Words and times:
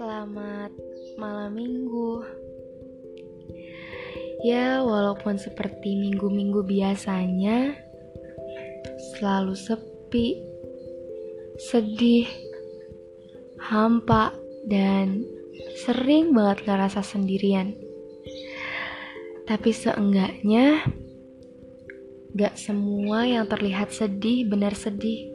malam 0.00 1.52
minggu. 1.52 2.24
Ya, 4.40 4.80
walaupun 4.80 5.36
seperti 5.36 6.00
minggu-minggu 6.00 6.64
biasanya, 6.64 7.76
selalu 9.12 9.52
sepi, 9.52 10.40
sedih, 11.60 12.24
hampa, 13.60 14.32
dan 14.64 15.28
sering 15.84 16.32
banget 16.32 16.64
ngerasa 16.64 17.04
sendirian. 17.04 17.76
Tapi 19.44 19.70
seenggaknya, 19.76 20.80
gak 22.32 22.56
semua 22.56 23.28
yang 23.28 23.44
terlihat 23.44 23.92
sedih 23.92 24.48
benar 24.48 24.72
sedih. 24.72 25.28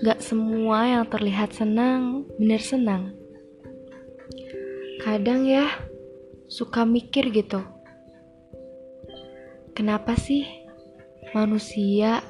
Gak 0.00 0.24
semua 0.24 0.86
yang 0.86 1.04
terlihat 1.10 1.52
senang 1.52 2.24
benar 2.40 2.62
senang. 2.64 3.17
Kadang 5.08 5.48
ya, 5.48 5.64
suka 6.52 6.84
mikir 6.84 7.32
gitu. 7.32 7.64
Kenapa 9.72 10.12
sih 10.20 10.44
manusia 11.32 12.20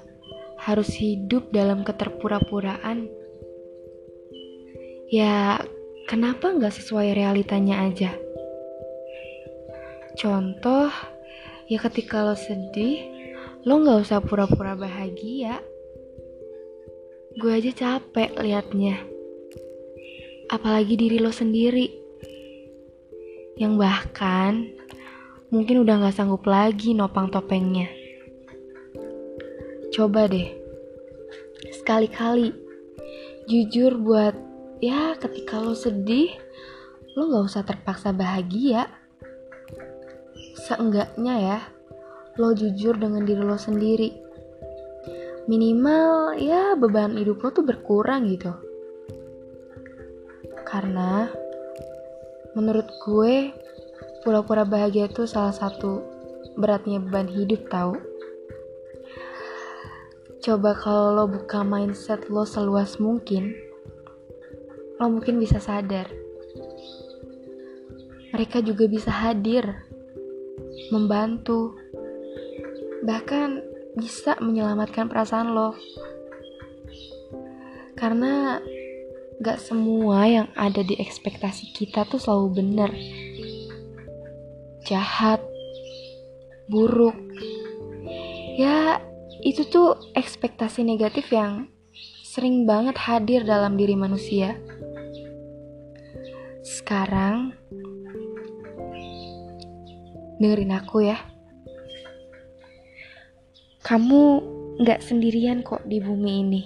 harus 0.63 0.87
hidup 0.95 1.51
dalam 1.51 1.83
keterpura-puraan? 1.83 3.11
Ya, 5.11 5.59
kenapa 6.07 6.55
nggak 6.55 6.71
sesuai 6.79 7.19
realitanya 7.19 7.83
aja? 7.83 8.15
Contoh, 10.15 10.87
ya 11.67 11.83
ketika 11.83 12.31
lo 12.31 12.39
sedih, 12.39 13.03
lo 13.67 13.83
nggak 13.83 14.07
usah 14.07 14.23
pura-pura 14.23 14.79
bahagia. 14.79 15.59
Gue 17.43 17.59
aja 17.59 17.75
capek 17.75 18.39
liatnya. 18.39 19.03
Apalagi 20.47 20.95
diri 20.95 21.19
lo 21.19 21.35
sendiri. 21.35 21.98
Yang 23.59 23.75
bahkan 23.77 24.53
mungkin 25.51 25.83
udah 25.83 26.07
gak 26.07 26.17
sanggup 26.17 26.47
lagi 26.47 26.95
nopang 26.95 27.29
topengnya. 27.29 27.91
Coba 29.91 30.31
deh. 30.31 30.55
Sekali-kali 31.75 32.55
jujur 33.51 33.99
buat 33.99 34.35
ya 34.79 35.19
ketika 35.19 35.59
lo 35.59 35.75
sedih, 35.75 36.31
lo 37.19 37.35
gak 37.35 37.45
usah 37.51 37.63
terpaksa 37.67 38.15
bahagia. 38.15 38.87
Seenggaknya 40.55 41.35
ya, 41.37 41.59
lo 42.39 42.55
jujur 42.55 42.95
dengan 42.95 43.27
diri 43.27 43.43
lo 43.43 43.59
sendiri 43.59 44.29
minimal 45.49 46.37
ya 46.37 46.77
beban 46.77 47.17
hidup 47.17 47.41
lo 47.41 47.49
tuh 47.49 47.65
berkurang 47.65 48.29
gitu 48.29 48.53
karena 50.69 51.33
menurut 52.53 52.89
gue 53.05 53.53
pura-pura 54.25 54.65
bahagia 54.65 55.09
itu 55.09 55.25
salah 55.25 55.53
satu 55.53 56.05
beratnya 56.57 57.01
beban 57.01 57.29
hidup 57.29 57.69
tau 57.69 57.97
coba 60.45 60.73
kalau 60.79 61.13
lo 61.13 61.25
buka 61.29 61.67
mindset 61.67 62.31
lo 62.31 62.47
seluas 62.47 62.97
mungkin 63.03 63.53
lo 64.97 65.11
mungkin 65.13 65.43
bisa 65.43 65.61
sadar 65.61 66.09
mereka 68.33 68.63
juga 68.63 68.85
bisa 68.87 69.11
hadir 69.11 69.65
membantu 70.93 71.77
bahkan 73.03 73.63
bisa 73.99 74.39
menyelamatkan 74.39 75.11
perasaan 75.11 75.55
lo. 75.55 75.75
Karena 77.99 78.63
gak 79.39 79.63
semua 79.63 80.27
yang 80.27 80.49
ada 80.59 80.83
di 80.83 80.99
ekspektasi 80.99 81.71
kita 81.71 82.03
tuh 82.11 82.19
selalu 82.19 82.59
benar. 82.59 82.91
Jahat, 84.83 85.39
buruk. 86.67 87.15
Ya, 88.59 88.99
itu 89.47 89.63
tuh 89.71 89.95
ekspektasi 90.19 90.83
negatif 90.83 91.31
yang 91.31 91.71
sering 92.27 92.67
banget 92.67 92.99
hadir 92.99 93.47
dalam 93.47 93.79
diri 93.79 93.95
manusia. 93.95 94.59
Sekarang, 96.67 97.55
dengerin 100.43 100.75
aku 100.75 101.07
ya. 101.07 101.19
Kamu 103.87 104.23
nggak 104.83 105.01
sendirian 105.01 105.63
kok 105.63 105.87
di 105.87 106.03
bumi 106.03 106.33
ini. 106.43 106.63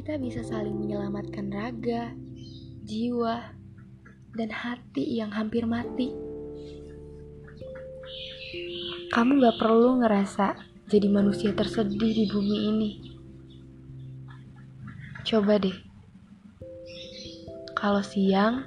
Kita 0.00 0.16
bisa 0.16 0.40
saling 0.40 0.80
menyelamatkan 0.80 1.52
raga, 1.52 2.16
jiwa, 2.88 3.52
dan 4.32 4.48
hati 4.48 5.20
yang 5.20 5.28
hampir 5.28 5.68
mati. 5.68 6.08
Kamu 9.12 9.44
gak 9.44 9.60
perlu 9.60 10.00
ngerasa 10.00 10.56
jadi 10.88 11.04
manusia 11.04 11.52
tersedih 11.52 12.16
di 12.16 12.24
bumi 12.32 12.58
ini. 12.72 12.90
Coba 15.28 15.60
deh, 15.60 15.76
kalau 17.76 18.00
siang, 18.00 18.64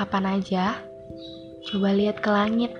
kapan 0.00 0.40
aja, 0.40 0.80
coba 1.68 1.92
lihat 1.92 2.24
ke 2.24 2.30
langit 2.32 2.72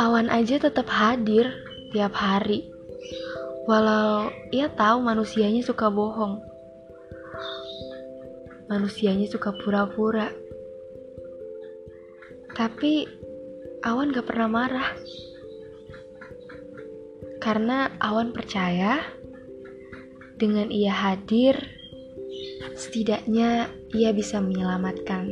awan 0.00 0.32
aja 0.32 0.56
tetap 0.56 0.88
hadir 0.88 1.52
tiap 1.92 2.16
hari. 2.16 2.72
Walau 3.62 4.34
ia 4.50 4.66
tahu 4.74 5.06
manusianya 5.06 5.62
suka 5.62 5.86
bohong. 5.86 6.42
Manusianya 8.66 9.30
suka 9.30 9.54
pura-pura. 9.54 10.26
Tapi 12.58 13.06
awan 13.86 14.10
gak 14.10 14.26
pernah 14.26 14.48
marah. 14.50 14.90
Karena 17.38 17.90
awan 18.02 18.34
percaya 18.34 19.02
dengan 20.38 20.70
ia 20.70 20.90
hadir, 20.90 21.58
setidaknya 22.74 23.70
ia 23.94 24.10
bisa 24.10 24.42
menyelamatkan 24.42 25.30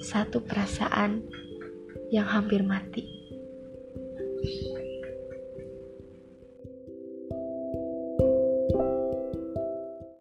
satu 0.00 0.40
perasaan 0.40 1.24
yang 2.08 2.24
hampir 2.24 2.64
mati. 2.64 3.04